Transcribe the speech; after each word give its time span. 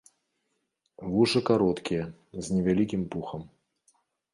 Вушы 1.11 1.39
кароткія, 1.51 2.03
з 2.43 2.45
невялікім 2.59 3.09
пухам. 3.15 3.41